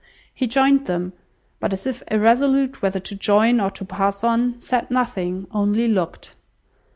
He 0.33 0.47
joined 0.47 0.87
them; 0.87 1.13
but, 1.59 1.73
as 1.73 1.85
if 1.85 2.01
irresolute 2.09 2.81
whether 2.81 2.99
to 3.01 3.13
join 3.15 3.61
or 3.61 3.69
to 3.69 3.85
pass 3.85 4.23
on, 4.23 4.59
said 4.59 4.89
nothing, 4.89 5.45
only 5.51 5.87
looked. 5.87 6.33